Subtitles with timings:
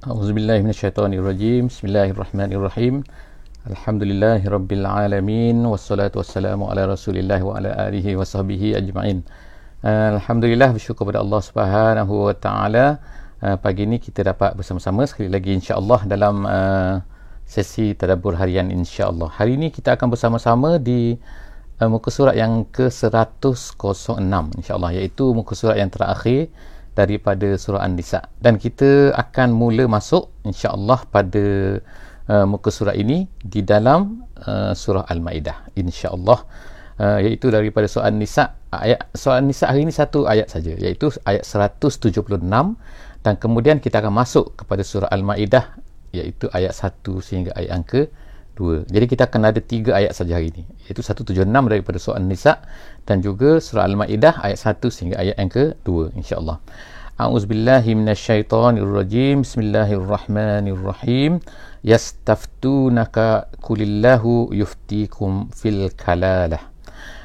[0.00, 1.68] A'udzubillahi minasyaitonirrajim.
[1.68, 3.04] Bismillahirrahmanirrahim.
[3.68, 9.20] Alhamdulillahirabbil alamin wassalatu wassalamu ala Rasulillah wa ala alihi wasahbihi ajma'in.
[9.84, 12.96] Alhamdulillah bersyukur kepada Allah Subhanahu wa taala.
[13.44, 17.04] Uh, pagi ini kita dapat bersama-sama sekali lagi insya-Allah dalam uh,
[17.44, 19.28] sesi tadabbur harian insya-Allah.
[19.28, 21.20] Hari ini kita akan bersama-sama di
[21.76, 24.32] uh, muka surat yang ke-106
[24.64, 26.48] insya-Allah iaitu muka surat yang terakhir
[27.00, 28.20] daripada surah An-Nisa.
[28.36, 31.44] Dan kita akan mula masuk insya-Allah pada
[32.28, 36.44] uh, muka surah ini di dalam uh, surah Al-Maidah insya-Allah.
[37.00, 41.48] Uh, iaitu daripada surah An-Nisa ayat surah An-Nisa hari ini satu ayat saja iaitu ayat
[41.48, 42.20] 176
[43.24, 45.80] dan kemudian kita akan masuk kepada surah Al-Maidah
[46.12, 48.12] iaitu ayat 1 sehingga ayat yang ke
[48.60, 48.92] 2.
[48.92, 50.68] Jadi kita akan ada tiga ayat saja hari ini.
[50.84, 52.60] Iaitu 176 daripada surah An-Nisa
[53.08, 56.60] dan juga surah Al-Maidah ayat 1 sehingga ayat yang ke-2 insya-Allah.
[57.16, 59.48] A'udzubillahi minasyaitonirrajim.
[59.48, 61.40] Bismillahirrahmanirrahim.
[61.80, 66.68] Yastaftunaka kulillahu yuftikum fil kalalah.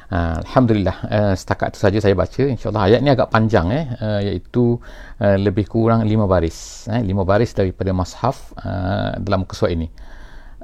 [0.06, 4.20] Uh, Alhamdulillah uh, setakat itu saja saya baca insyaAllah ayat ni agak panjang eh, uh,
[4.22, 4.78] iaitu
[5.18, 9.90] uh, lebih kurang lima baris eh, lima baris daripada mashaf uh, dalam kesuat ini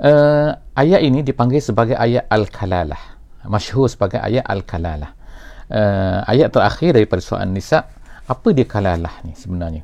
[0.00, 3.20] uh, ayat ini dipanggil sebagai ayat Al-Kalalah.
[3.44, 5.12] Masyhur sebagai ayat Al-Kalalah.
[5.72, 7.88] Uh, ayat terakhir daripada surah An-Nisa
[8.28, 9.82] apa dia kalalah ni sebenarnya?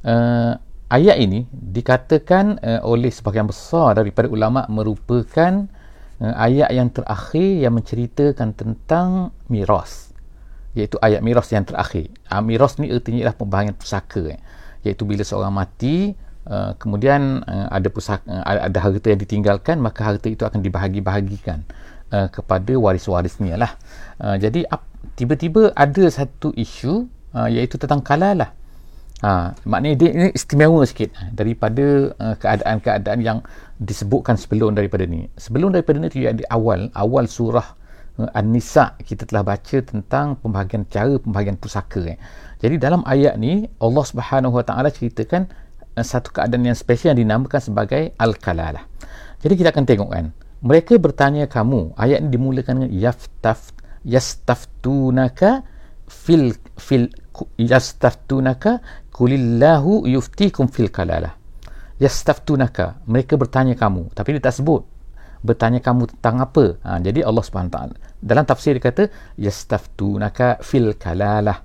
[0.00, 0.56] Uh,
[0.88, 5.68] ayat ini dikatakan uh, oleh sebahagian besar daripada ulama merupakan
[6.24, 10.10] uh, ayat yang terakhir yang menceritakan tentang miras.
[10.72, 12.08] Iaitu ayat miras yang terakhir.
[12.30, 14.40] Uh, miras ni artinya ialah pembahagian pusaka eh.
[14.86, 16.16] iaitu bila seorang mati
[16.48, 21.68] Uh, kemudian uh, ada pusaka uh, ada harta yang ditinggalkan maka harta itu akan dibahagi-bahagikan
[22.16, 23.76] uh, kepada waris-warisnya lah.
[24.16, 24.80] Uh, jadi ap,
[25.20, 27.04] tiba-tiba ada satu isu
[27.36, 28.56] uh, iaitu tentang kalalah
[29.20, 33.38] uh, maknanya dia ini istimewa sikit daripada uh, keadaan-keadaan yang
[33.76, 35.28] disebutkan sebelum daripada ni.
[35.36, 37.68] Sebelum daripada ni di awal awal surah
[38.16, 42.18] uh, An-Nisa kita telah baca tentang pembahagian cara pembahagian pusaka eh.
[42.64, 45.69] jadi dalam ayat ni Allah Subhanahu Wa Taala ceritakan Eh,
[46.04, 48.84] satu keadaan yang spesial yang dinamakan sebagai al-kalalah.
[49.40, 50.26] Jadi kita akan tengok kan.
[50.60, 51.96] Mereka bertanya kamu.
[51.96, 53.72] Ayat ini dimulakan dengan yaftaf
[54.04, 55.64] yastaftunaka
[56.04, 57.08] fil fil
[57.56, 61.32] yastaftunaka kulillahu yuftikum fil kalalah.
[61.96, 63.00] Yastaftunaka.
[63.08, 64.12] Mereka bertanya kamu.
[64.12, 64.84] Tapi dia tak sebut.
[65.40, 66.76] Bertanya kamu tentang apa?
[66.84, 67.76] Ha, jadi Allah SWT
[68.20, 69.08] dalam tafsir dia kata
[69.40, 71.64] yastaftunaka fil kalalah.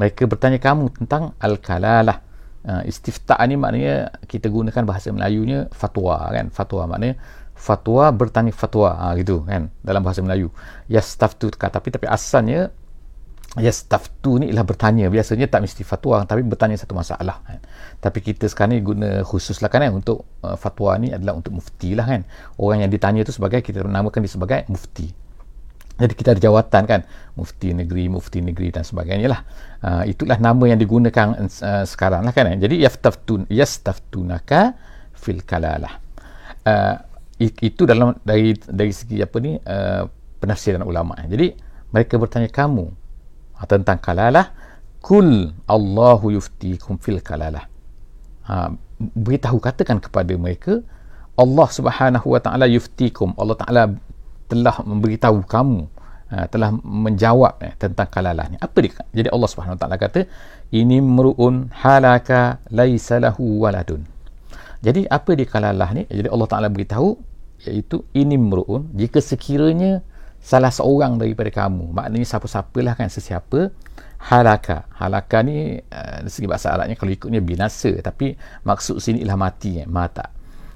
[0.00, 2.24] Mereka bertanya kamu tentang al-kalalah
[2.64, 6.48] uh, istifta ni maknanya kita gunakan bahasa Melayunya fatwa kan.
[6.50, 7.16] Fatwa maknanya
[7.54, 8.96] fatwa bertanya fatwa.
[8.96, 10.50] Ha, gitu kan dalam bahasa Melayu.
[10.88, 12.72] Yastaftu tapi tapi asalnya
[13.54, 15.06] yastaftu ni ialah bertanya.
[15.12, 17.60] Biasanya tak mesti fatwa tapi bertanya satu masalah kan.
[18.02, 21.54] Tapi kita sekarang ni guna khusus lah kan, kan untuk uh, fatwa ni adalah untuk
[21.54, 22.26] mufti lah kan.
[22.58, 25.23] Orang yang ditanya tu sebagai kita namakan dia sebagai mufti
[25.94, 27.00] jadi kita ada jawatan kan
[27.38, 29.40] mufti negeri mufti negeri dan sebagainya lah.
[29.78, 32.50] Uh, itulah nama yang digunakan uh, sekarang lah kan.
[32.58, 34.74] Jadi yastaftun yastaftunaka
[35.14, 36.02] fil kalalah.
[36.66, 36.98] Uh,
[37.38, 40.02] itu dalam dari dari segi apa ni uh,
[40.42, 41.14] penafsiran ulama.
[41.30, 41.54] Jadi
[41.94, 42.90] mereka bertanya kamu
[43.70, 44.50] tentang kalalah
[44.98, 47.70] kul Allahu yuftikum fil kalalah.
[48.50, 50.82] Uh, beritahu katakan kepada mereka
[51.38, 53.30] Allah Subhanahu wa taala yuftikum.
[53.38, 53.82] Allah taala
[54.50, 55.88] telah memberitahu kamu
[56.30, 58.56] uh, telah menjawab eh, tentang kalalah ni.
[58.60, 60.26] Apa dia jadi Allah Subhanahu taala kata
[60.74, 64.04] ini meruun halaka laisa lahu waladun.
[64.84, 66.04] Jadi apa dia kalalah ni?
[66.10, 67.16] Jadi Allah taala beritahu
[67.64, 70.04] iaitu ini meruun jika sekiranya
[70.44, 73.72] salah seorang daripada kamu maknanya siapa-siapalah kan sesiapa
[74.28, 74.84] halaka.
[74.92, 78.36] Halaka ni uh, segi bahasa Arabnya kalau ikutnya binasa tapi
[78.68, 80.28] maksud sini ialah mati eh, mata.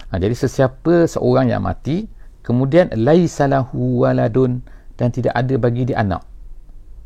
[0.09, 2.09] Ha, jadi sesiapa seorang yang mati
[2.48, 4.64] kemudian laisalahu waladun
[4.97, 6.25] dan tidak ada bagi dia anak.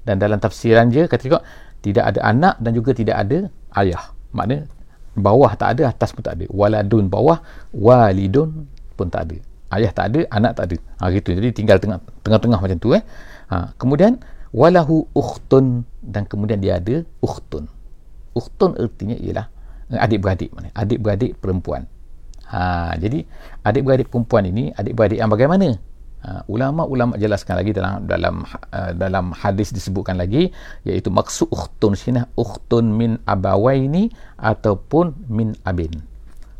[0.06, 1.42] Dan dalam tafsiran dia kata juga
[1.82, 3.50] tidak ada anak dan juga tidak ada
[3.83, 4.15] ayah.
[4.30, 4.71] Makna
[5.18, 6.47] bawah tak ada atas pun tak ada.
[6.47, 7.42] Waladun bawah
[7.74, 9.36] walidun pun tak ada.
[9.74, 10.77] Ayah tak ada anak tak ada.
[11.03, 11.34] Ha, gitu.
[11.34, 13.03] Jadi tinggal tengah tengah macam tu eh.
[13.50, 14.22] Ha, kemudian
[14.54, 17.66] walahu ukhtun dan kemudian dia ada ukhtun.
[18.33, 19.53] Ukhtun artinya ialah
[20.00, 21.84] adik-beradik mana adik-beradik perempuan
[22.53, 23.25] Ha, jadi
[23.65, 25.72] adik-beradik perempuan ini adik-beradik yang bagaimana?
[26.22, 30.53] Ha, ulama-ulama jelaskan lagi dalam dalam uh, dalam hadis disebutkan lagi
[30.84, 35.91] iaitu maksud ukhtun sini ukhtun min abawaini ataupun min abin.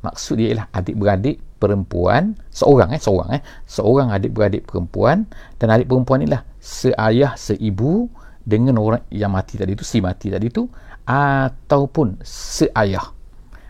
[0.03, 5.31] Maksud dia ialah adik-beradik perempuan seorang eh seorang eh seorang adik-beradik perempuan
[5.63, 8.11] dan adik perempuan inilah seayah seibu
[8.43, 10.67] dengan orang yang mati tadi itu si mati tadi itu
[11.07, 13.15] ataupun seayah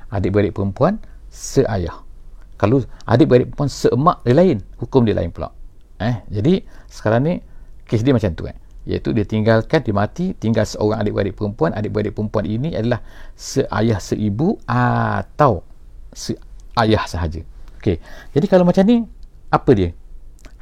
[0.09, 0.97] adik-beradik perempuan
[1.29, 2.02] seayah
[2.63, 2.79] kalau
[3.11, 5.51] adik-beradik perempuan seemak dia lain hukum dia lain pula.
[5.99, 7.35] Eh jadi sekarang ni
[7.91, 8.55] kes dia macam tu eh.
[8.87, 11.75] Iaitu dia tinggalkan dia mati tinggal seorang adik-beradik perempuan.
[11.75, 13.03] Adik-beradik perempuan ini adalah
[13.35, 15.67] seayah seibu atau
[16.15, 17.43] seayah sahaja.
[17.83, 17.99] Okey
[18.31, 19.11] jadi kalau macam ni
[19.51, 19.91] apa dia?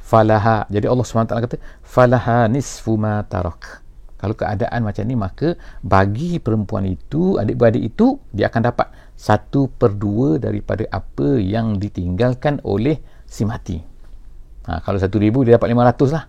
[0.01, 0.65] Falaha.
[0.73, 1.55] Jadi Allah SWT kata
[1.85, 3.81] falaha nisfu ma tarak
[4.21, 9.93] kalau keadaan macam ni maka bagi perempuan itu adik-beradik itu dia akan dapat satu per
[9.93, 12.97] dua daripada apa yang ditinggalkan oleh
[13.29, 13.77] si mati.
[14.65, 16.25] Ha, kalau satu ribu dia dapat lima ratus lah.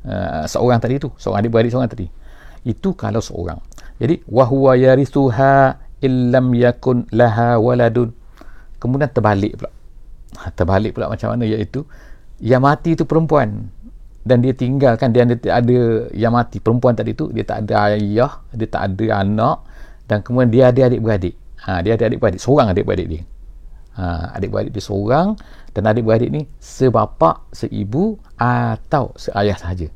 [0.00, 2.08] Uh, seorang tadi tu seorang adik-beradik seorang tadi.
[2.64, 3.60] Itu kalau seorang.
[4.00, 8.08] Jadi wahuwa yarithuha illam yakun laha waladun.
[8.80, 9.70] Kemudian terbalik pula.
[10.40, 11.44] Ha, terbalik pula macam mana?
[11.44, 11.84] Iaitu
[12.40, 13.68] yang mati itu perempuan.
[14.24, 18.68] Dan dia tinggalkan dia ada, yang mati perempuan tadi tu dia tak ada ayah dia
[18.68, 19.64] tak ada anak
[20.04, 23.22] dan kemudian dia ada adik-beradik ha, dia ada adik-beradik seorang adik-beradik dia.
[23.98, 25.36] Ha, adik-beradik dia seorang
[25.76, 29.88] dan adik-beradik ni sebapak seibu atau seayah sahaja.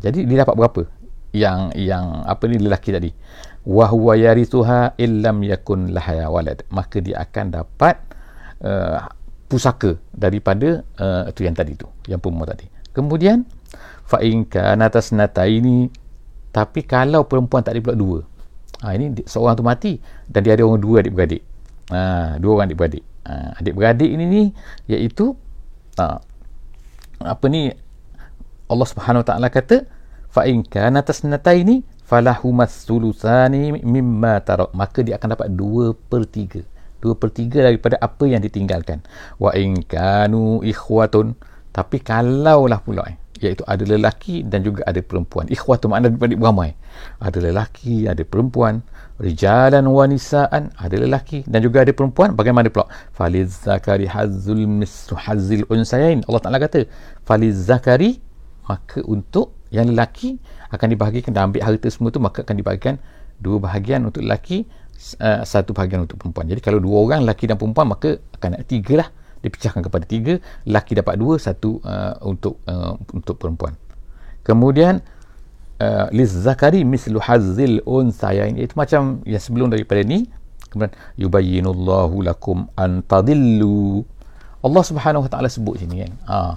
[0.00, 0.82] Jadi dia dapat berapa?
[1.36, 3.10] Yang yang apa ni lelaki tadi?
[3.66, 6.64] Wa huwa yarithuha illam yakun laha walad.
[6.70, 7.98] Maka dia akan dapat
[8.62, 9.10] uh,
[9.50, 12.66] pusaka daripada uh, itu yang tadi tu yang perempuan tadi.
[12.94, 13.44] Kemudian
[14.06, 15.90] fa in kana tasnataini
[16.54, 18.18] tapi kalau perempuan tak ada pula dua
[18.82, 19.92] ha, ini seorang tu mati
[20.28, 21.42] dan dia ada orang dua adik-beradik
[21.92, 24.42] ha, dua orang adik-beradik ha, adik-beradik ini ni
[24.90, 25.32] iaitu
[25.96, 26.20] ha,
[27.22, 27.72] apa ni
[28.66, 29.86] Allah Subhanahu Wa Taala kata
[30.26, 36.62] fa in kana tasnataini falahumas sulusani mimma tarak maka dia akan dapat dua per tiga.
[37.02, 39.02] Dua per tiga daripada apa yang ditinggalkan.
[39.38, 41.38] Wa in kanu ikhwatun.
[41.70, 45.44] Tapi kalaulah pula eh, iaitu ada lelaki dan juga ada perempuan.
[45.52, 46.72] Ikhwatun makna adik beramai
[47.20, 48.82] ada lelaki ada perempuan.
[49.16, 52.36] Rijalan wa nisaan ada lelaki dan juga ada perempuan.
[52.36, 52.84] Bagaimana pula?
[53.16, 56.20] Faliz zakari hazzul misru hazzil unsayain.
[56.28, 56.84] Allah Taala kata
[57.24, 58.20] faliz zakari
[58.68, 60.36] maka untuk yang lelaki
[60.68, 63.00] akan dibahagikan dan ambil harta semua tu maka akan dibahagikan
[63.40, 64.68] dua bahagian untuk lelaki
[65.20, 66.48] uh, satu bahagian untuk perempuan.
[66.48, 69.08] Jadi kalau dua orang lelaki dan perempuan maka akan ada tiga lah.
[69.40, 73.78] Dipecahkan kepada tiga lelaki dapat dua satu uh, untuk uh, untuk perempuan.
[74.42, 75.02] Kemudian
[75.80, 80.28] uh, liz zakari mislu hazzil unsayain itu macam yang sebelum daripada ni
[80.70, 84.04] kemudian yubayyinullahu lakum an tadillu
[84.66, 86.12] Allah Subhanahu wa taala sebut sini kan.
[86.26, 86.54] Ah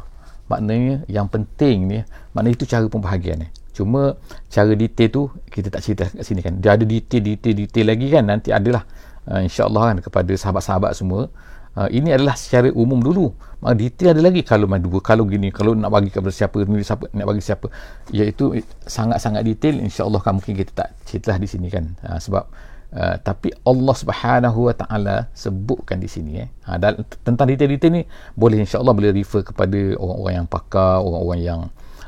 [0.50, 2.01] maknanya yang penting ni
[2.33, 3.48] maknanya itu cara pembahagian ni.
[3.69, 4.18] Cuma
[4.50, 6.57] cara detail tu kita tak cerita kat sini kan.
[6.57, 8.83] Dia ada detail detail detail lagi kan nanti adalah
[9.30, 11.30] uh, insya-Allah kan kepada sahabat-sahabat semua.
[11.77, 13.31] Uh, ini adalah secara umum dulu.
[13.60, 16.80] Mak detail ada lagi kalau main dua kalau gini kalau nak bagi kepada siapa ni
[16.80, 17.68] siapa nak bagi siapa.
[18.16, 21.86] Iaitu sangat-sangat detail insya-Allah kan mungkin kita tak ceritalah di sini kan.
[22.04, 22.46] Uh, sebab
[22.90, 26.50] Uh, tapi Allah Subhanahu Wa Taala sebutkan di sini eh.
[26.66, 28.02] Ha, dan tentang detail-detail ni
[28.34, 31.62] boleh insya-Allah boleh refer kepada orang-orang yang pakar, orang-orang yang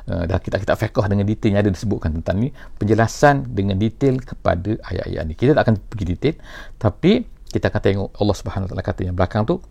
[0.09, 2.49] uh, dah kita kita fiqh dengan detail yang ada disebutkan tentang ni
[2.81, 5.33] penjelasan dengan detail kepada ayat-ayat ni.
[5.37, 6.35] Kita tak akan pergi detail
[6.81, 9.61] tapi kita akan tengok Allah Subhanahu taala kata yang belakang tu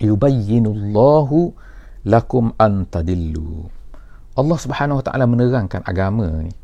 [0.00, 1.52] yubayyinullahu
[2.08, 3.68] lakum antadillu
[4.38, 6.54] Allah Subhanahu taala menerangkan agama ni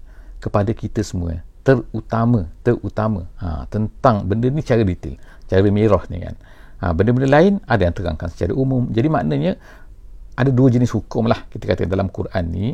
[0.40, 1.42] kepada kita semua.
[1.66, 5.18] Terutama terutama ha, tentang benda ni cara detail
[5.50, 6.34] cara merah ni kan.
[6.76, 8.88] Ha, benda-benda lain ada yang terangkan secara umum.
[8.94, 9.52] Jadi maknanya
[10.37, 12.66] ada dua jenis hukum lah kita kata dalam Quran ni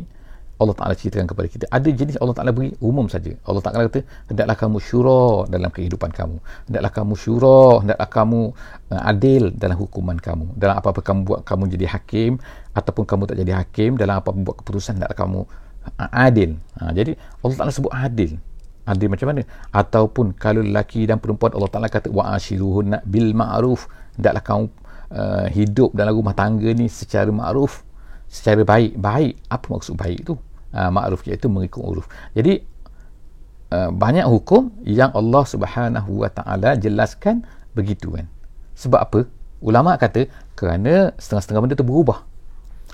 [0.61, 1.65] Allah Ta'ala ceritakan kepada kita.
[1.67, 3.33] Ada jenis Allah Ta'ala beri umum saja.
[3.49, 6.37] Allah Ta'ala kata hendaklah kamu syura dalam kehidupan kamu.
[6.69, 8.41] Hendaklah kamu syura hendaklah kamu
[8.93, 10.53] uh, adil dalam hukuman kamu.
[10.53, 12.37] Dalam apa-apa kamu buat kamu jadi hakim
[12.77, 15.39] ataupun kamu tak jadi hakim dalam apa-apa buat keputusan hendaklah kamu
[15.97, 16.49] uh, adil.
[16.77, 18.31] Ha, jadi Allah Ta'ala sebut adil.
[18.83, 19.41] Adil macam mana?
[19.73, 23.89] Ataupun kalau lelaki dan perempuan Allah Ta'ala kata wa'ashiruhunna bil ma'ruf.
[24.15, 24.63] Hendaklah kamu
[25.17, 27.81] uh, hidup dalam rumah tangga ni secara ma'ruf
[28.33, 30.33] secara baik baik apa maksud baik tu?
[30.73, 32.09] Uh, ma'ruf iaitu mengikut uruf.
[32.33, 32.65] Jadi
[33.69, 37.45] uh, banyak hukum yang Allah Subhanahu wa taala jelaskan
[37.77, 38.25] begitu kan.
[38.73, 39.19] Sebab apa?
[39.61, 40.25] Ulama kata
[40.57, 42.25] kerana setengah-setengah benda tu berubah.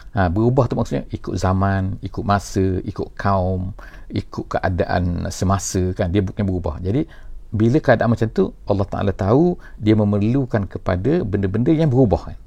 [0.10, 3.78] Ha, berubah tu maksudnya ikut zaman ikut masa ikut kaum
[4.10, 6.82] ikut keadaan semasa kan dia bukan berubah.
[6.82, 7.06] Jadi
[7.50, 12.38] bila keadaan macam tu Allah Ta'ala tahu dia memerlukan kepada benda-benda yang berubah kan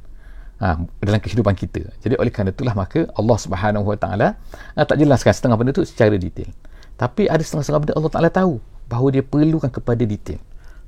[0.62, 1.82] ha, dalam kehidupan kita.
[1.98, 4.38] Jadi oleh kerana itulah maka Allah Subhanahu Wa Ta'ala
[4.78, 6.54] ha, tak jelaskan setengah benda tu secara detail.
[6.94, 10.38] Tapi ada setengah-setengah benda Allah Ta'ala tahu bahawa dia perlukan kepada detail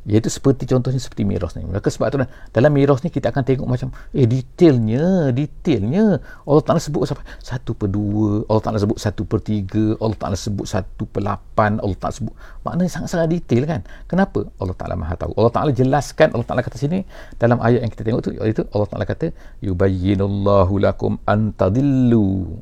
[0.04, 1.64] Iaitu seperti contohnya seperti miras ni.
[1.64, 2.20] Maka sebab tu
[2.52, 6.20] dalam miras ni kita akan tengok macam eh detailnya, detailnya.
[6.44, 10.36] Allah Taala sebut sampai satu per dua, Allah Taala sebut satu per tiga, Allah Taala
[10.36, 12.34] sebut satu per lapan, Allah Taala sebut
[12.68, 13.80] maknanya sangat-sangat detail kan.
[14.04, 14.44] Kenapa?
[14.60, 15.32] Allah Taala Maha tahu.
[15.40, 17.08] Allah Taala jelaskan, Allah Taala kata sini
[17.40, 19.32] dalam ayat yang kita tengok tu itu Allah Taala kata
[19.64, 22.60] yubayyinullahu lakum antadillu.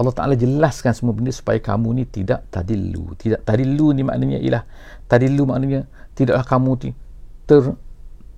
[0.00, 3.12] Allah Ta'ala jelaskan semua benda supaya kamu ni tidak tadillu.
[3.20, 4.64] Tidak tadillu ni maknanya ialah
[5.04, 6.94] tadillu maknanya tidaklah kamu
[7.46, 7.62] ter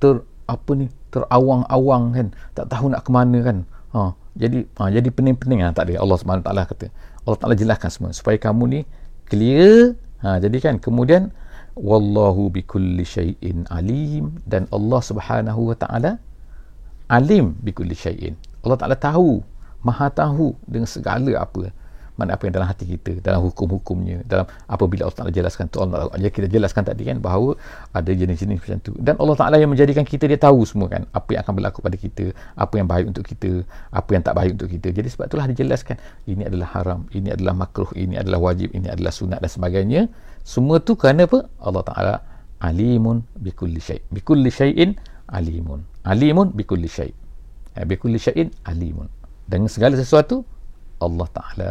[0.00, 0.14] ter
[0.48, 2.26] apa ni terawang-awang kan.
[2.56, 3.58] Tak tahu nak ke mana kan.
[3.92, 5.60] Ha jadi ha, jadi pening-pening.
[5.60, 6.00] Ha, tak ada.
[6.00, 6.88] Allah Subhanahu taala kata.
[7.22, 8.80] Allah Taala jelaskan semua supaya kamu ni
[9.28, 9.94] clear.
[10.24, 11.30] Ha jadi kan kemudian
[11.76, 14.40] wallahu bikulli syai'in alim.
[14.48, 16.16] Dan Allah Subhanahu wa taala
[17.12, 18.34] alim bikulli syai'in.
[18.62, 19.42] Allah Taala tahu
[19.82, 21.74] maha tahu dengan segala apa
[22.12, 26.12] mana apa yang dalam hati kita dalam hukum-hukumnya dalam apabila Allah Taala jelaskan tu Allah
[26.20, 27.56] ya kita jelaskan tadi kan bahawa
[27.96, 28.92] ada jenis-jenis macam tu.
[29.00, 31.96] Dan Allah Taala yang menjadikan kita dia tahu semua kan apa yang akan berlaku pada
[31.96, 34.88] kita apa yang baik untuk kita apa yang tak baik untuk kita.
[34.92, 35.96] Jadi sebab itulah dijelaskan
[36.28, 40.00] ini adalah haram ini adalah makruh ini adalah wajib ini adalah sunat dan sebagainya.
[40.44, 41.48] Semua tu kerana apa?
[41.64, 42.14] Allah Taala
[42.60, 44.04] alimun bikulli syai.
[44.12, 44.94] Bikulli syai'in
[45.32, 45.80] alimun.
[46.04, 47.10] Alimun bikulli syai.
[47.72, 49.08] Eh, bikulli syai'in alimun.
[49.48, 50.44] Dengan segala sesuatu
[51.02, 51.70] Allah Taala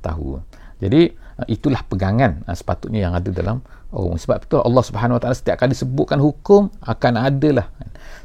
[0.00, 0.38] tahu.
[0.78, 3.58] Jadi uh, itulah pegangan uh, sepatutnya yang ada dalam
[3.90, 7.72] oh sebab itu Allah Subhanahu Wa Taala setiap kali sebutkan hukum akan adalah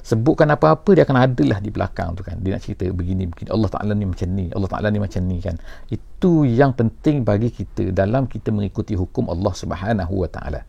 [0.04, 2.38] sebutkan apa-apa dia akan adalah di belakang tu kan.
[2.44, 5.38] Dia nak cerita begini begini Allah Taala ni macam ni, Allah Taala ni macam ni
[5.42, 5.56] kan.
[5.90, 10.62] Itu yang penting bagi kita dalam kita mengikuti hukum Allah Subhanahu Wa Taala.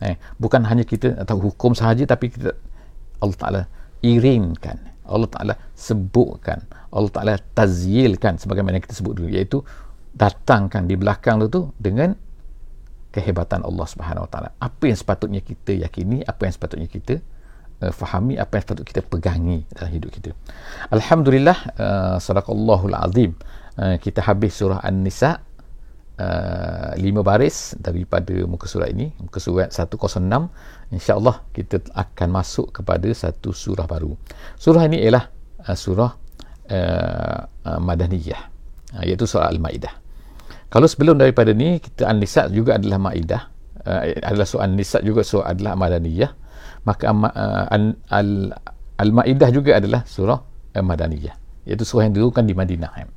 [0.00, 2.56] Eh, bukan hanya kita tahu hukum sahaja tapi kita
[3.20, 3.62] Allah Taala
[4.00, 4.78] irinkan.
[5.04, 6.64] Allah Taala sebutkan.
[6.92, 9.60] Allah Taala tazyilkan sebagaimana kita sebut dulu iaitu
[10.14, 12.14] datangkan di belakang tu tu dengan
[13.10, 14.48] kehebatan Allah Subhanahu Wa Taala.
[14.58, 17.18] Apa yang sepatutnya kita yakini, apa yang sepatutnya kita
[17.82, 20.30] uh, fahami, apa yang sepatutnya kita pegangi dalam hidup kita.
[20.94, 23.34] Alhamdulillah, uh, sadaqallahul azim.
[23.74, 25.42] Uh, kita habis surah An-Nisa
[26.20, 30.20] uh, lima baris daripada muka surat ini, muka surat 106.
[30.94, 34.14] Insya-Allah kita akan masuk kepada satu surah baru.
[34.60, 35.24] Surah ini ialah
[35.66, 36.12] uh, surah
[36.70, 38.42] uh, uh, Madaniyah.
[38.94, 39.99] Uh, iaitu surah Al-Maidah.
[40.70, 43.42] Kalau sebelum daripada ni kita An-Nisa juga adalah Maidah.
[43.80, 46.36] Uh, adalah surah An-Nisa juga surah adalah Madaniyah
[46.84, 47.64] maka uh,
[48.12, 48.52] al
[49.00, 50.36] Al-Maidah juga adalah surah
[50.76, 51.32] uh, Madaniyah
[51.64, 53.08] iaitu surah yang diturunkan di Madinah eh.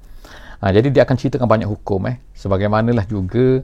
[0.64, 2.24] uh, jadi dia akan ceritakan banyak hukum eh.
[2.32, 3.60] Sebagaimanalah juga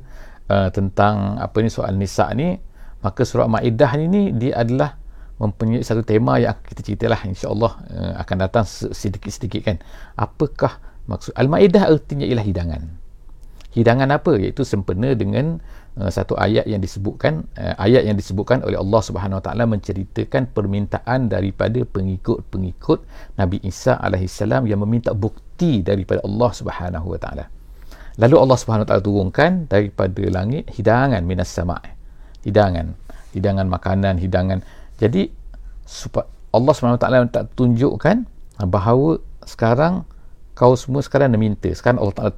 [0.51, 2.59] uh, tentang apa ni surah An-Nisa ni
[2.99, 4.99] maka surah Maidah ni dia adalah
[5.39, 9.79] mempunyai satu tema yang kita ceritalah insya-Allah uh, akan datang sedikit-sedikit kan.
[10.19, 13.07] Apakah maksud Al-Maidah artinya ialah hidangan
[13.73, 14.37] hidangan apa?
[14.37, 15.61] Iaitu sempena dengan
[15.97, 20.49] uh, satu ayat yang disebutkan uh, ayat yang disebutkan oleh Allah Subhanahu Wa Taala menceritakan
[20.53, 22.99] permintaan daripada pengikut-pengikut
[23.37, 27.45] Nabi Isa alaihissalam yang meminta bukti daripada Allah Subhanahu Wa Taala.
[28.19, 31.79] Lalu Allah Subhanahu Wa Taala turunkan daripada langit hidangan minas sama.
[32.43, 32.97] Hidangan.
[33.31, 34.65] Hidangan makanan hidangan.
[34.97, 35.29] Jadi
[36.49, 38.25] Allah Subhanahu Wa Taala tak tunjukkan
[38.65, 40.03] bahawa sekarang
[40.57, 41.71] kau semua sekarang nak minta.
[41.71, 42.33] Sekarang Allah Taala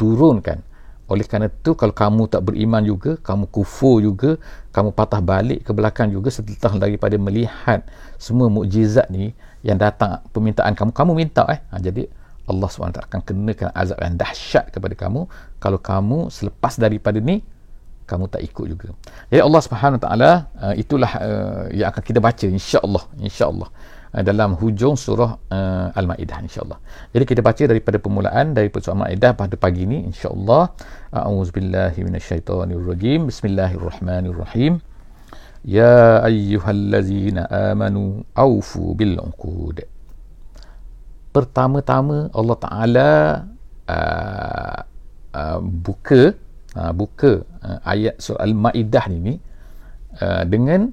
[0.00, 0.64] turunkan
[1.10, 4.38] oleh kerana itu kalau kamu tak beriman juga kamu kufur juga
[4.70, 7.82] kamu patah balik ke belakang juga setelah daripada melihat
[8.14, 9.34] semua mukjizat ni
[9.66, 11.60] yang datang permintaan kamu kamu minta eh.
[11.74, 12.06] Ha, jadi
[12.50, 15.30] Allah SWT akan kenakan azab yang dahsyat kepada kamu.
[15.62, 17.46] Kalau kamu selepas daripada ni
[18.10, 18.88] kamu tak ikut juga.
[19.30, 23.70] Jadi Allah Subhanahu taala uh, itulah uh, yang akan kita baca insya-Allah insya-Allah
[24.14, 26.78] uh, dalam hujung surah uh, Al-Maidah insya-Allah.
[27.14, 30.74] Jadi kita baca daripada permulaan dari surah Al-Maidah pada pagi ini insya-Allah.
[31.14, 33.30] A'udzubillahi minasyaitonirrajim.
[33.30, 34.82] Bismillahirrahmanirrahim.
[35.66, 39.84] Ya ayyuhallazina amanu aufu bil uqud.
[41.30, 43.10] Pertama-tama Allah Taala
[43.86, 44.78] uh,
[45.36, 46.34] uh, buka
[46.74, 49.38] uh, buka uh, ayat surah Al-Maidah ni
[50.18, 50.90] uh, dengan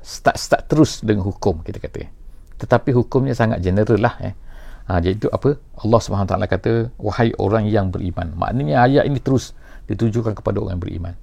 [0.00, 2.15] start-start terus dengan hukum kita kata.
[2.56, 4.34] Tetapi hukumnya sangat general lah eh.
[4.86, 5.58] Ha, jadi itu apa?
[5.82, 6.72] Allah SWT kata
[7.02, 8.38] wahai orang yang beriman.
[8.38, 9.50] Maknanya ayat ini terus
[9.90, 11.14] ditujukan kepada orang yang beriman.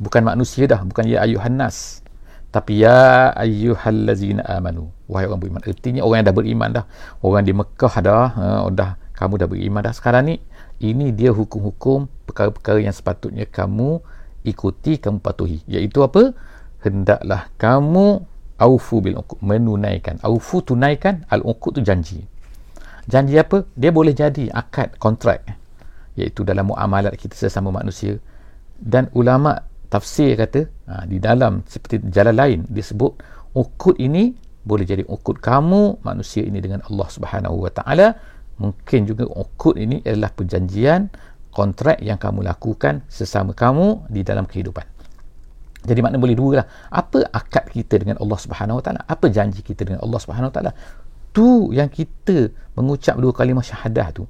[0.00, 2.00] Bukan manusia dah, bukan ya ayuhan nas.
[2.48, 4.88] Tapi ya ayyuhallazina amanu.
[5.12, 5.60] Wahai orang beriman.
[5.60, 6.84] Artinya orang yang dah beriman dah.
[7.20, 9.92] Orang di Mekah dah, ha, dah kamu dah beriman dah.
[9.92, 10.40] Sekarang ni
[10.80, 14.02] ini dia hukum-hukum perkara-perkara yang sepatutnya kamu
[14.42, 16.34] ikuti kamu patuhi iaitu apa
[16.82, 18.26] hendaklah kamu
[18.62, 20.22] aufu bil uqud menunaikan.
[20.22, 22.22] Aufu tunaikan al uqud tu janji.
[23.10, 23.66] Janji apa?
[23.74, 25.42] Dia boleh jadi akad kontrak
[26.14, 28.14] iaitu dalam muamalat kita sesama manusia.
[28.78, 29.58] Dan ulama
[29.90, 33.12] tafsir kata ha, di dalam seperti jalan lain disebut
[33.58, 38.08] ukud ini boleh jadi ukud kamu manusia ini dengan Allah Subhanahu Wa Taala.
[38.62, 41.10] Mungkin juga ukud ini adalah perjanjian
[41.50, 44.91] kontrak yang kamu lakukan sesama kamu di dalam kehidupan
[45.82, 46.66] jadi makna boleh dua lah.
[46.94, 49.00] Apa akad kita dengan Allah Subhanahu Wa Taala?
[49.02, 50.72] Apa janji kita dengan Allah Subhanahu Wa Taala?
[51.34, 54.24] Tu yang kita mengucap dua kalimah syahadah tu.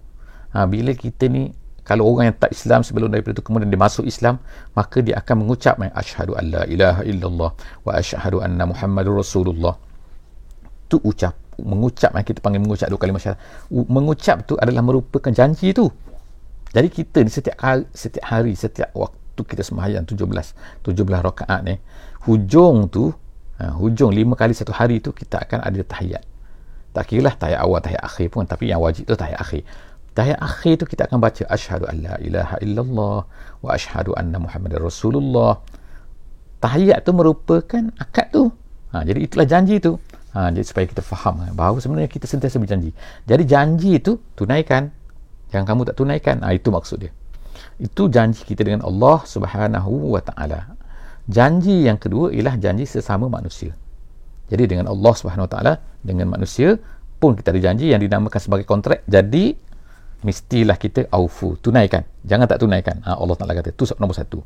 [0.57, 1.53] Ha, bila kita ni
[1.85, 4.39] kalau orang yang tak Islam sebelum daripada itu kemudian dia masuk Islam
[4.73, 7.51] maka dia akan mengucap asyhadu an la ilaha illallah
[7.83, 9.77] wa asyhadu anna muhammadur rasulullah.
[10.89, 13.41] Tu ucap mengucap yang kita panggil mengucap dua kalimah syahadah.
[13.69, 15.93] Mengucap tu adalah merupakan janji tu.
[16.73, 21.81] Jadi kita ni setiap hari setiap hari setiap waktu kita sembahyang 17 17 rakaat ni.
[22.29, 23.09] Hujung tu
[23.57, 26.25] ha, hujung lima kali satu hari tu kita akan ada tahiyat.
[26.93, 29.65] Tak kira lah tahiyat awal tahiyat akhir pun tapi yang wajib tu tahiyat akhir.
[30.13, 33.19] Tahiyat akhir tu kita akan baca asyhadu an la ilaha illallah
[33.65, 35.65] wa asyhadu anna muhammadar rasulullah.
[36.61, 38.53] Tahiyat tu merupakan akad tu.
[38.93, 39.97] Ha, jadi itulah janji tu.
[40.37, 42.93] Ha, jadi supaya kita faham eh, bahawa sebenarnya kita sentiasa berjanji.
[43.25, 44.93] Jadi janji itu tunaikan.
[45.49, 47.13] Yang kamu tak tunaikan ha, itu maksud dia
[47.81, 50.79] itu janji kita dengan Allah subhanahu wa ta'ala.
[51.27, 53.75] Janji yang kedua ialah janji sesama manusia.
[54.51, 56.77] Jadi dengan Allah subhanahu wa ta'ala dengan manusia
[57.23, 59.07] pun kita ada janji yang dinamakan sebagai kontrak.
[59.07, 59.55] Jadi
[60.23, 62.07] mestilah kita aufu tunaikan.
[62.23, 63.03] Jangan tak tunaikan.
[63.03, 64.39] Ha, Allah Taala kata tu nombor satu.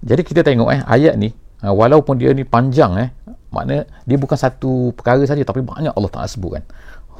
[0.00, 3.08] Jadi kita tengok eh ayat ni ha, walaupun dia ni panjang eh
[3.52, 6.64] makna dia bukan satu perkara saja tapi banyak Allah Taala sebut kan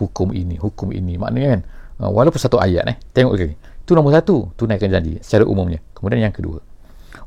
[0.00, 1.60] hukum ini hukum ini maknanya kan
[2.00, 3.56] ha, walaupun satu ayat eh tengok lagi
[3.90, 4.54] tu nombor satu.
[4.54, 5.82] Tunaikan janji secara umumnya.
[5.98, 6.62] Kemudian yang kedua.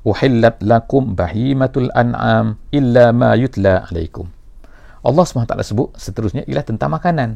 [0.08, 4.32] Uhillat lakum bahimatul an'am illa ma yutla alaikum.
[5.04, 7.36] Allah SWT sebut seterusnya ialah tentang makanan.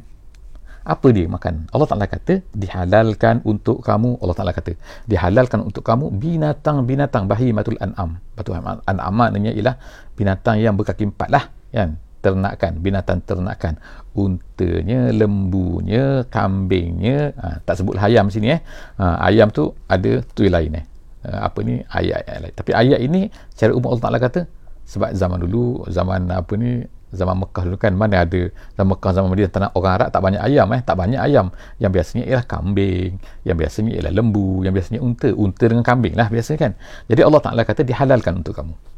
[0.88, 1.67] Apa dia makan?
[1.75, 4.72] Allah Ta'ala kata dihalalkan untuk kamu Allah Ta'ala kata
[5.03, 8.24] dihalalkan untuk kamu binatang-binatang bahimatul an'am.
[8.39, 9.75] Betul an'am maknanya ialah
[10.15, 13.79] binatang yang berkaki empat lah kan ternakan binatang ternakan.
[14.17, 18.62] Untanya lembunya kambingnya ha, tak sebut ayam sini eh.
[19.00, 20.86] Ha, ayam tu ada tu lain eh.
[21.24, 21.79] Ha, apa ni?
[21.88, 22.53] Ayat-ayat lain.
[22.57, 24.41] Tapi ayat ini secara umum Allah Ta'ala kata
[24.84, 26.84] sebab zaman dulu zaman apa ni?
[27.07, 30.41] Zaman Mekah dulu kan mana ada zaman Mekah zaman Madinah tanah orang Arab tak banyak
[30.43, 30.82] ayam eh.
[30.84, 31.56] Tak banyak ayam.
[31.80, 33.12] Yang biasanya ialah kambing
[33.47, 35.32] yang biasanya ialah lembu yang biasanya unta.
[35.32, 36.71] Unta dengan kambing lah biasanya kan.
[37.08, 38.96] Jadi Allah Taala kata dihalalkan untuk kamu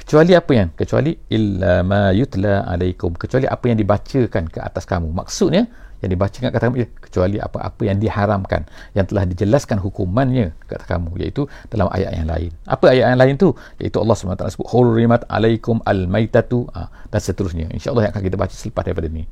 [0.00, 0.68] kecuali apa yang?
[0.72, 3.12] Kecuali illa ma yutla alaikum.
[3.14, 5.12] Kecuali apa yang dibacakan ke atas kamu.
[5.12, 5.68] Maksudnya
[6.00, 8.64] yang dibacakan kata kamu kecuali apa-apa yang diharamkan.
[8.96, 12.50] Yang telah dijelaskan hukumannya kata kamu iaitu dalam ayat yang lain.
[12.64, 13.52] Apa ayat yang lain tu?
[13.76, 16.64] Iaitu Allah SWT sebut hurrimat alaikum almaitatu.
[16.72, 17.68] Ha, dan seterusnya.
[17.70, 19.28] Insyaallah yang akan kita baca selepas daripada ini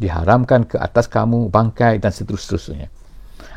[0.00, 2.88] diharamkan ke atas kamu bangkai dan seterusnya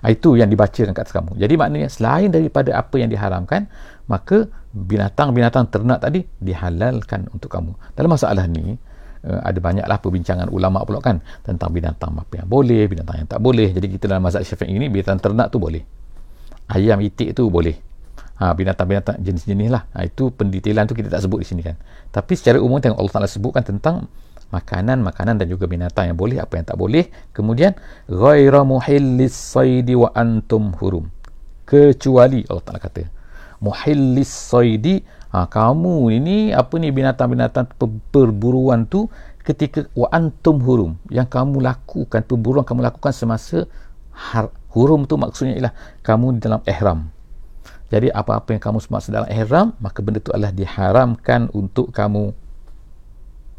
[0.04, 1.40] ha, itu yang dibacakan ke atas kamu.
[1.40, 3.72] Jadi maknanya selain daripada apa yang diharamkan
[4.12, 7.78] maka binatang-binatang ternak tadi dihalalkan untuk kamu.
[7.94, 12.90] Dalam masalah ni uh, ada banyaklah perbincangan ulama pula kan tentang binatang apa yang boleh
[12.90, 13.70] binatang yang tak boleh.
[13.70, 15.86] Jadi kita dalam mazhab syafi'i ini binatang ternak tu boleh.
[16.74, 17.78] Ayam itik tu boleh.
[18.42, 21.78] Ha, binatang-binatang jenis-jenis lah ha, itu pendetailan tu kita tak sebut di sini kan.
[22.10, 24.10] Tapi secara umum tengok Allah Ta'ala sebutkan tentang
[24.50, 27.14] makanan-makanan dan juga binatang yang boleh apa yang tak boleh.
[27.30, 27.78] Kemudian
[28.10, 31.14] ghaira muhillis saidi wa antum hurum.
[31.64, 33.23] Kecuali Allah Ta'ala kata
[33.64, 35.00] muhillis saidi.
[35.32, 37.66] Ha, kamu ini apa ni binatang-binatang
[38.14, 39.10] perburuan tu
[39.42, 41.00] ketika wa antum hurum.
[41.10, 43.66] Yang kamu lakukan perburuan kamu lakukan semasa
[44.14, 45.74] har, hurum tu maksudnya ialah
[46.06, 47.10] kamu dalam ihram.
[47.90, 52.36] Jadi apa-apa yang kamu semasa dalam ihram maka benda tu adalah diharamkan untuk kamu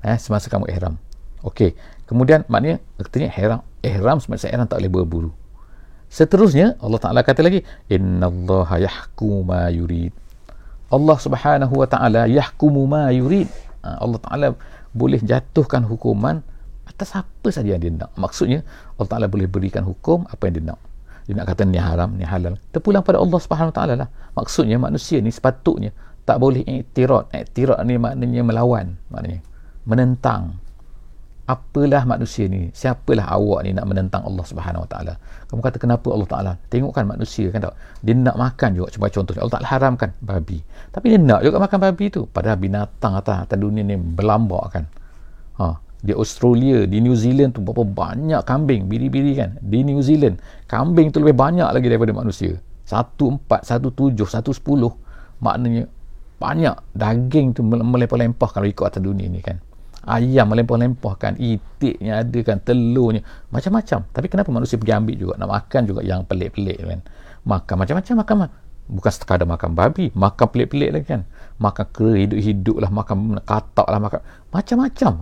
[0.07, 0.95] eh, semasa kamu ihram.
[1.43, 1.75] Okey.
[2.07, 5.31] Kemudian maknanya katanya ihram ihram semasa ihram tak boleh berburu
[6.15, 10.15] seterusnya Allah Taala kata lagi innallaha yahkumu ma yurid
[10.95, 13.51] Allah Subhanahu wa taala yahkumu ma yurid.
[13.83, 14.47] Ha, Allah Taala
[14.95, 16.39] boleh jatuhkan hukuman
[16.87, 18.15] atas apa saja yang dia nak.
[18.15, 18.63] Maksudnya
[18.95, 20.81] Allah Taala boleh berikan hukum apa yang dia nak.
[21.25, 22.61] Dia nak kata ni haram, ni halal.
[22.71, 24.09] Terpulang pada Allah Subhanahu wa taala lah.
[24.37, 25.91] Maksudnya manusia ni sepatutnya
[26.29, 27.33] tak boleh iktirad.
[27.33, 29.41] Iktirad ni maknanya melawan, maknanya
[29.89, 30.61] menentang
[31.45, 32.73] apalah manusia ni?
[32.73, 35.15] Siapalah awak ni nak menentang Allah Subhanahu Wa Taala?
[35.49, 36.53] Kamu kata kenapa Allah Taala?
[36.73, 37.77] Tengokkan manusia kan tak?
[38.01, 38.89] Dia nak makan juga.
[38.97, 40.65] Cuba contohnya Allah Taala haramkan babi.
[40.89, 42.25] Tapi dia nak juga makan babi tu.
[42.25, 44.85] Padahal binatang atas atas dunia ni berlambak kan?
[45.61, 49.57] Ha di Australia di New Zealand tu berapa banyak kambing biri-biri kan?
[49.61, 50.37] Di New Zealand
[50.69, 52.61] kambing tu lebih banyak lagi daripada manusia.
[52.85, 54.61] 14 17 110
[55.41, 55.89] maknanya
[56.37, 56.77] banyak.
[56.93, 59.57] Daging tu melempah-lempah kalau ikut atas dunia ni kan
[60.05, 64.05] ayam melempah-lempahkan itiknya ada kan telurnya macam-macam.
[64.13, 65.35] Tapi kenapa manusia pergi ambil juga?
[65.41, 67.01] Nak makan juga yang pelik-pelik kan?
[67.45, 68.37] Makan macam-macam makan
[68.85, 71.23] bukan sekadar makan babi makan pelik-pelik lagi kan?
[71.57, 74.21] Makan kera hidup-hidup lah makan katak lah makan
[74.53, 75.13] macam-macam.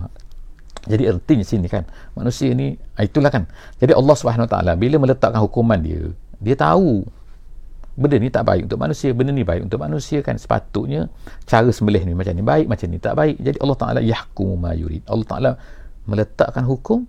[0.83, 1.87] Jadi ertinya sini kan?
[2.18, 3.47] Manusia ni ah, itulah kan?
[3.79, 4.16] Jadi Allah
[4.51, 6.11] taala bila meletakkan hukuman dia
[6.42, 7.07] dia tahu
[7.92, 10.37] benda ni tak baik untuk manusia benda ni baik untuk manusia kan.
[10.40, 11.12] Sepatutnya
[11.44, 13.37] cara sembelih ni macam ni baik macam ni tak baik.
[13.40, 15.05] Jadi Allah Taala yahkumu ma yurid.
[15.09, 15.50] Allah Taala
[16.09, 17.05] meletakkan hukum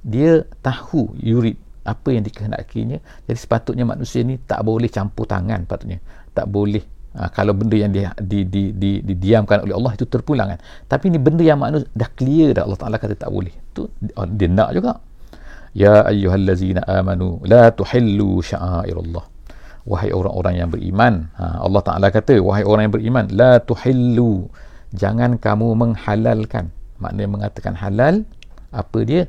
[0.00, 2.98] dia tahu yurid apa yang dikehendakinya.
[3.26, 5.98] Jadi sepatutnya manusia ni tak boleh campur tangan patutnya
[6.30, 6.86] tak boleh
[7.18, 10.60] ha, kalau benda yang di, di, di, di, didiamkan oleh Allah itu terpulang kan.
[10.86, 13.52] Tapi ni benda yang manusia dah clear dah Allah Taala kata tak boleh.
[13.74, 13.82] Tu
[14.14, 15.02] dia nak juga.
[15.70, 19.29] Ya ayyuhallazina amanu la tuhillu sya'airallah
[19.88, 21.28] wahai orang-orang yang beriman.
[21.36, 24.48] Ha, Allah Ta'ala kata wahai orang yang beriman la tuhillu.
[24.92, 26.74] Jangan kamu menghalalkan.
[27.00, 28.26] Maknanya mengatakan halal
[28.74, 29.24] apa dia?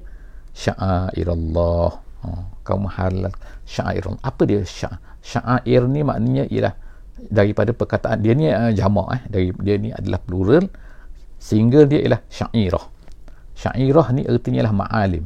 [0.57, 1.89] Sya'airallah.
[2.25, 2.27] Ha,
[2.67, 3.33] kamu halal.
[3.63, 4.61] Sya'airallah apa dia?
[4.65, 6.73] Sya' sya'air ni maknanya ialah
[7.29, 9.21] daripada perkataan dia ni uh, jamak eh.
[9.29, 10.65] Dari dia ni adalah plural
[11.37, 12.85] sehingga dia ialah syairah.
[13.53, 15.25] Syairah ni artinya ialah ma'alim.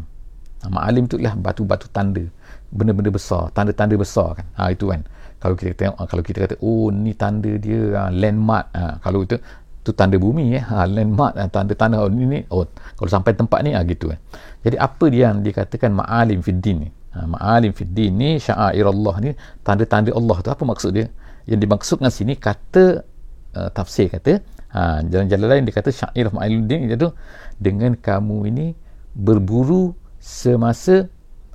[0.61, 2.23] Ha, ma'alim tu ialah batu-batu tanda.
[2.69, 4.47] Benda-benda besar tanda-tanda besar kan.
[4.59, 5.01] Ha, itu kan
[5.41, 9.37] kalau kita tengok kalau kita kata oh ni tanda dia uh, landmark uh, kalau itu
[9.85, 12.65] tu tanda bumi ya ha, landmark tanda tanda oh, ni, ni oh
[12.97, 14.19] kalau sampai tempat ni ah gitu kan
[14.65, 16.89] jadi apa dia yang dikatakan ma'alim fiddin ni?
[17.13, 21.05] Ha, ma'alim fiddin ni syair Allah ni tanda-tanda Allah tu apa maksud dia?
[21.45, 23.05] Yang dimaksudkan sini kata
[23.53, 24.41] uh, tafsir kata
[24.73, 27.13] ha, jalan-jalan lain dia kata syair ma'alim itu
[27.61, 28.67] dengan kamu ini
[29.13, 31.05] berburu semasa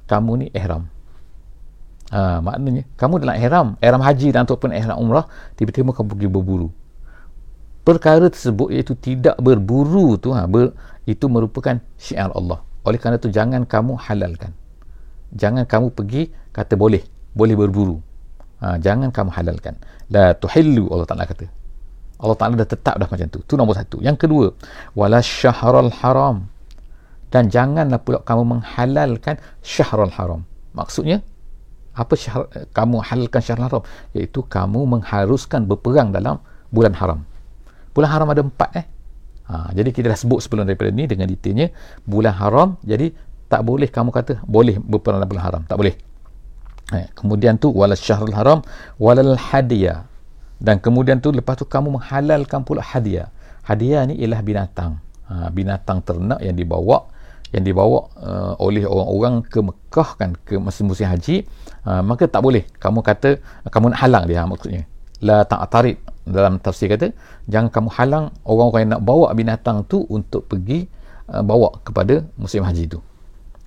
[0.07, 0.87] kamu ni ihram
[2.11, 6.69] Ha, maknanya kamu dalam ihram, ihram haji dan ataupun ihram umrah, tiba-tiba kamu pergi berburu.
[7.87, 10.75] Perkara tersebut iaitu tidak berburu tu ha, ber,
[11.07, 12.67] itu merupakan syiar Allah.
[12.83, 14.51] Oleh kerana itu jangan kamu halalkan.
[15.31, 18.03] Jangan kamu pergi kata boleh, boleh berburu.
[18.59, 19.79] Ha, jangan kamu halalkan.
[20.11, 21.47] La tuhillu Allah Taala kata.
[22.21, 23.39] Allah Taala dah tetap dah macam tu.
[23.47, 24.03] Tu nombor satu.
[24.03, 24.47] Yang kedua,
[24.99, 26.51] wala syahrul haram.
[27.31, 30.43] Dan janganlah pula kamu menghalalkan syahrul haram.
[30.75, 31.23] Maksudnya
[32.01, 33.83] apa syahr, kamu halalkan syahrul haram?
[34.17, 36.41] Iaitu kamu mengharuskan berperang dalam
[36.73, 37.21] bulan haram.
[37.93, 38.87] Bulan haram ada empat eh?
[39.51, 41.75] Ha, jadi kita dah sebut sebelum daripada ni dengan detailnya
[42.07, 43.11] bulan haram jadi
[43.51, 45.63] tak boleh kamu kata boleh berperang dalam bulan haram.
[45.67, 45.95] Tak boleh.
[46.95, 48.63] Eh, kemudian tu wala syahrul haram
[48.97, 50.07] walal hadiah
[50.63, 53.31] dan kemudian tu lepas tu kamu menghalalkan pula hadiah
[53.67, 55.03] hadiah ni ialah binatang.
[55.31, 57.07] Ha, binatang ternak yang dibawa
[57.51, 61.43] yang dibawa uh, oleh orang-orang ke Mekah kan ke musim-musim haji
[61.83, 62.63] uh, maka tak boleh.
[62.79, 64.87] Kamu kata kamu nak halang dia maksudnya.
[65.21, 67.11] La ta'tarid dalam tafsir kata
[67.51, 70.87] jangan kamu halang orang-orang yang nak bawa binatang tu untuk pergi
[71.35, 73.03] uh, bawa kepada musim haji tu.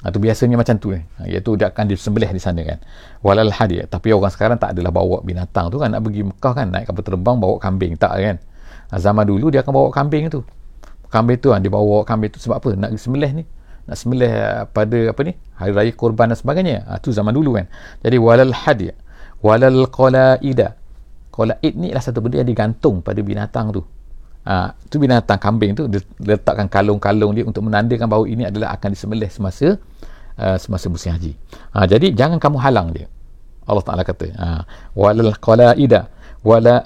[0.03, 1.03] Itu uh, biasanya macam tu eh.
[1.27, 2.79] iaitu dia akan disembelih di sana kan.
[3.19, 3.83] Walal hadi.
[3.83, 5.91] Tapi orang sekarang tak adalah bawa binatang tu kan.
[5.91, 7.95] Nak pergi Mekah kan naik kapal terbang bawa kambing.
[7.99, 8.35] Tak kan.
[8.95, 10.43] Zaman dulu dia akan bawa kambing tu.
[11.07, 12.69] Kambing tu kan dia bawa kambing tu sebab apa?
[12.75, 13.43] Nak disembelih ni
[13.83, 15.33] nak sembelih eh, pada apa ni?
[15.59, 16.87] Hari raya korban dan sebagainya.
[16.87, 17.67] Ha, tu zaman dulu kan.
[17.99, 18.95] Jadi walal hadi
[19.43, 20.79] walal qalaida.
[21.33, 23.81] Qalaid ni adalah satu benda yang digantung pada binatang tu.
[24.47, 28.91] Ha, tu binatang kambing tu dia letakkan kalung-kalung dia untuk menandakan bahawa ini adalah akan
[28.91, 29.79] disembelih semasa
[30.35, 31.33] uh, semasa musim haji.
[31.75, 33.07] Ha, jadi jangan kamu halang dia.
[33.63, 34.47] Allah Taala kata ha,
[34.95, 36.11] walal qalaida
[36.43, 36.83] wala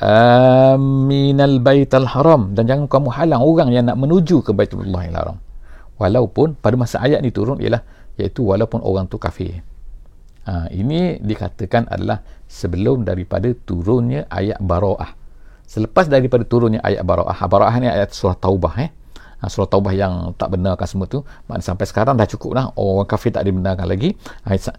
[0.73, 2.57] aminal baital haram.
[2.57, 5.37] Dan jangan kamu halang orang yang nak menuju ke baitullahil haram
[5.97, 7.81] walaupun pada masa ayat ni turun ialah
[8.17, 9.61] iaitu walaupun orang tu kafir.
[10.47, 15.11] Ha, ini dikatakan adalah sebelum daripada turunnya ayat bara'ah
[15.67, 18.89] selepas daripada turunnya ayat bara'ah bara'ah ni ayat surah taubah eh?
[19.43, 21.19] Ha, surah taubah yang tak benarkan semua tu
[21.51, 22.65] maknanya sampai sekarang dah cukup lah.
[22.79, 24.15] Orang kafir tak dibenarkan lagi.
[24.47, 24.71] Ayat,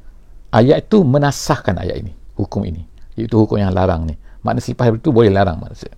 [0.57, 2.88] ayat itu menasahkan ayat ini hukum ini.
[3.20, 4.16] Iaitu hukum yang larang ni.
[4.40, 5.92] Maknanya selepas itu boleh larang manusia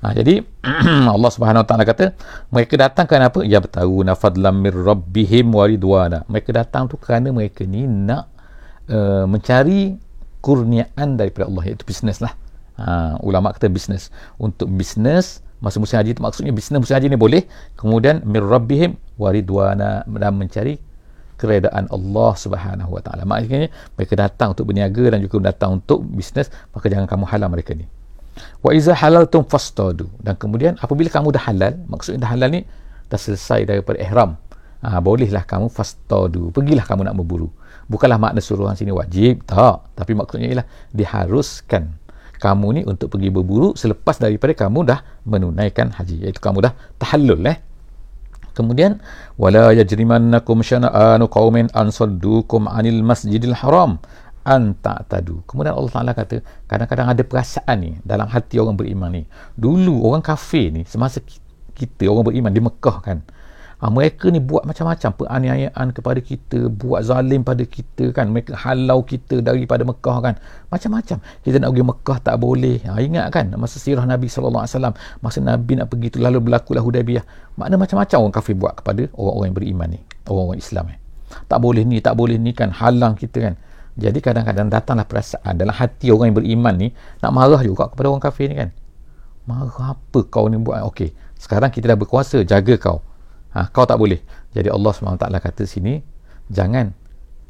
[0.00, 0.40] Ha, jadi
[1.16, 2.16] Allah Subhanahu Wa Taala kata
[2.52, 3.44] mereka datang kerana apa?
[3.44, 6.24] Ya bertahu nafadlam mir rabbihim waridwana.
[6.26, 8.32] Mereka datang tu kerana mereka ni nak
[8.88, 9.96] uh, mencari
[10.40, 12.32] kurniaan daripada Allah iaitu bisnes lah.
[12.80, 14.08] Ha, ulama kata bisnes
[14.40, 17.44] untuk bisnes masa musim haji itu maksudnya bisnes musim haji ni boleh
[17.76, 20.80] kemudian mir rabbihim waridwana dan mencari
[21.36, 23.28] keredaan Allah Subhanahu Wa Taala.
[23.28, 27.76] Maksudnya mereka datang untuk berniaga dan juga datang untuk bisnes maka jangan kamu halang mereka
[27.76, 27.84] ni
[28.60, 30.10] wa iza halaltum fastadu.
[30.20, 32.62] Dan kemudian apabila kamu dah halal maksudnya dah halal ni
[33.10, 34.38] dah selesai daripada ihram
[34.84, 36.50] ha, bolehlah kamu fastadu.
[36.54, 37.50] Pergilah kamu nak berburu
[37.90, 39.82] bukanlah makna suruhan sini wajib tak.
[39.98, 41.90] Tapi maksudnya ialah diharuskan
[42.40, 46.30] kamu ni untuk pergi berburu selepas daripada kamu dah menunaikan haji.
[46.30, 46.72] Iaitu kamu dah
[47.02, 47.58] tahallul eh.
[48.54, 49.02] Kemudian
[49.38, 53.98] wala yajrimannakum syana'anu qaumin an saddukum anil masjidil haram
[54.44, 55.44] anta tadu.
[55.44, 59.22] Kemudian Allah Taala kata, kadang-kadang ada perasaan ni dalam hati orang beriman ni.
[59.56, 61.20] Dulu orang kafir ni semasa
[61.76, 63.20] kita orang beriman di Mekah kan.
[63.80, 68.28] Ha, mereka ni buat macam-macam penganiayaan kepada kita, buat zalim pada kita kan.
[68.28, 70.34] Mereka halau kita daripada Mekah kan.
[70.68, 71.16] Macam-macam.
[71.40, 72.84] Kita nak pergi Mekah tak boleh.
[72.84, 74.92] Ha, ingat kan masa sirah Nabi wasallam,
[75.24, 77.24] masa Nabi nak pergi tu lalu berlakulah Hudaybiyah.
[77.56, 80.96] Makna macam-macam orang kafir buat kepada orang-orang yang beriman ni, orang-orang Islam ni.
[81.48, 83.54] Tak boleh ni, tak boleh ni kan, halang kita kan.
[83.98, 86.88] Jadi kadang-kadang datanglah perasaan dalam hati orang yang beriman ni
[87.22, 88.70] nak marah juga kepada orang kafir ni kan.
[89.48, 90.84] Marah apa kau ni buat?
[90.94, 93.02] Okey, sekarang kita dah berkuasa, jaga kau
[93.54, 94.18] ha, kau tak boleh
[94.54, 96.02] jadi Allah SWT kata sini
[96.50, 96.94] jangan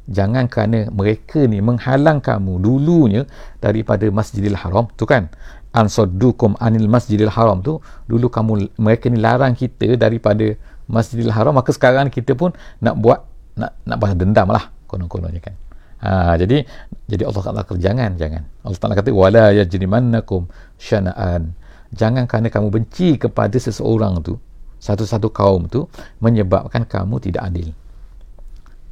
[0.09, 3.21] jangan kerana mereka ni menghalang kamu dulunya
[3.61, 5.29] daripada Masjidil Haram tu kan
[5.71, 10.57] ansoddukum anil Masjidil Haram tu dulu kamu mereka ni larang kita daripada
[10.89, 12.51] Masjidil Haram maka sekarang kita pun
[12.81, 13.23] nak buat
[13.55, 15.55] nak nak balas dendam lah konon-kononnya kan
[16.01, 16.65] ha, jadi
[17.07, 20.49] jadi Allah Taala kata jangan jangan Allah Taala kata wala yajrimannakum
[20.81, 21.53] syana'an
[21.93, 24.35] jangan kerana kamu benci kepada seseorang tu
[24.81, 25.85] satu-satu kaum tu
[26.17, 27.69] menyebabkan kamu tidak adil.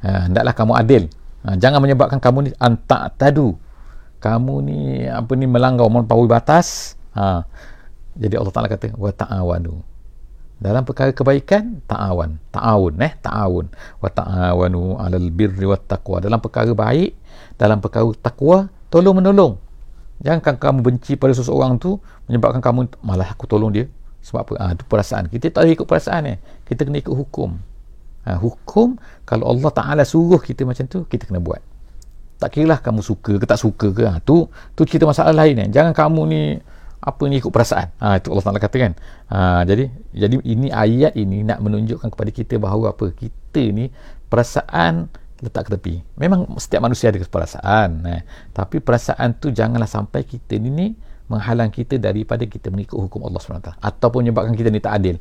[0.06, 1.02] Ha, hendaklah kamu adil.
[1.42, 3.58] Ha, jangan menyebabkan kamu ni antak tadu.
[4.22, 4.78] Kamu ni
[5.10, 6.94] apa ni melanggar melampaui batas.
[7.18, 7.42] Ha,
[8.14, 9.82] jadi Allah Taala kata wa ta'awanu.
[10.60, 13.66] Dalam perkara kebaikan ta'awan, ta'awun eh, ta'awun.
[14.04, 16.20] Wa ta'awanu 'alal birri wat taqwa.
[16.20, 17.16] Dalam perkara baik,
[17.56, 19.56] dalam perkara takwa, tolong menolong.
[20.20, 21.96] Jangan kamu benci pada seseorang tu
[22.28, 23.88] menyebabkan kamu malah aku tolong dia
[24.20, 24.76] sebab apa?
[24.76, 25.32] Itu perasaan.
[25.32, 26.34] Kita tak boleh ikut perasaan ni.
[26.68, 27.56] Kita kena ikut hukum.
[28.28, 31.64] Ha, hukum, kalau Allah Ta'ala suruh kita macam tu, kita kena buat.
[32.36, 34.04] Tak kira lah kamu suka ke tak suka ke.
[34.04, 34.44] Ha, tu,
[34.76, 35.66] tu cerita masalah lain ni.
[35.72, 36.42] Jangan kamu ni,
[37.00, 37.88] apa ni ikut perasaan.
[37.96, 38.92] Ha, itu Allah Ta'ala kata kan.
[39.32, 43.08] Ha, jadi, jadi ini ayat ini nak menunjukkan kepada kita bahawa apa?
[43.16, 43.88] Kita ni,
[44.28, 45.08] perasaan
[45.40, 45.94] letak ke tepi.
[46.20, 48.04] Memang setiap manusia ada perasaan.
[48.04, 48.22] Eh.
[48.52, 50.86] Tapi perasaan tu janganlah sampai kita ni ni,
[51.30, 55.16] menghalang kita daripada kita mengikut hukum Allah SWT ataupun menyebabkan kita ni tak adil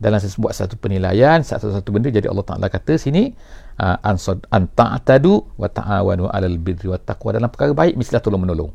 [0.00, 3.36] dalam sebuah satu penilaian satu-satu benda jadi Allah Taala kata sini
[3.78, 8.72] uh, ansad anta'tadu wa ta'awanu 'alal birri wat taqwa dalam perkara baik mestilah tolong menolong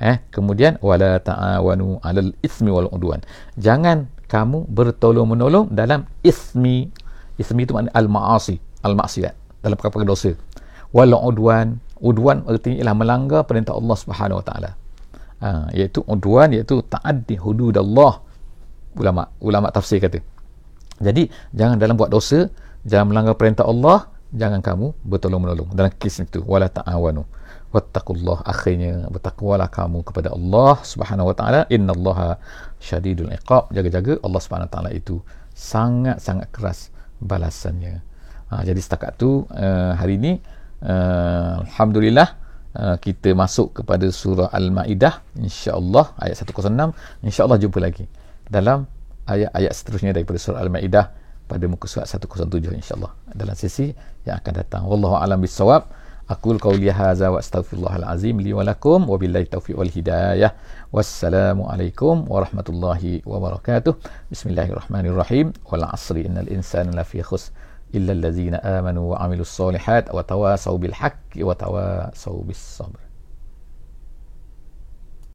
[0.00, 3.20] eh kemudian wala ta'awanu 'alal ismi wal udwan.
[3.60, 6.88] Jangan kamu bertolong menolong dalam ismi.
[7.36, 10.32] Ismi itu makna al ma'asi al maksiat dalam perkara dosa.
[10.90, 14.70] Wal udwan udwan artinya ialah melanggar perintah Allah Subhanahu wa taala.
[15.40, 18.20] Ha, iaitu udwan iaitu ta'addi hudud Allah
[18.96, 20.20] ulama ulama tafsir kata.
[21.00, 22.48] Jadi jangan dalam buat dosa
[22.84, 25.68] jangan melanggar perintah Allah jangan kamu bertolong menolong.
[25.74, 27.26] Dalam kes itu wala ta'awanu.
[27.70, 31.60] Wattaqullah akhirnya bertakwalah kamu kepada Allah Subhanahu wa taala.
[31.70, 32.38] Innallaha
[32.82, 33.70] syadidul iqab.
[33.70, 35.22] Jaga-jaga Allah Subhanahu wa taala itu
[35.54, 36.90] sangat-sangat keras
[37.22, 38.02] balasannya.
[38.50, 40.32] Ha, jadi setakat tu uh, hari ini
[40.82, 42.40] uh, alhamdulillah
[42.70, 46.70] Uh, kita masuk kepada surah Al-Ma'idah insya-Allah ayat 106
[47.26, 48.06] insya-Allah jumpa lagi
[48.46, 48.86] dalam
[49.26, 51.10] ayat-ayat seterusnya daripada surah Al-Ma'idah
[51.50, 53.10] pada muka surat 107 insyaallah.
[53.34, 53.90] Dalam sesi
[54.22, 54.82] yang akan datang.
[54.86, 55.90] Wallahu alam bisawab
[56.30, 60.54] aqul qawli hadza wa astaghfirullahal azim li wa lakum wabillahi taufiq wal hidayah.
[60.94, 63.98] Wassalamu alaikum warahmatullahi wabarakatuh.
[64.30, 65.50] Bismillahirrahmanirrahim.
[65.66, 67.50] Wal asri innal insana lafi khusr
[67.90, 73.09] illa allazina amanu wa amilus solihat wa tawasaw bil haqqi wa tawasaw bis sabr.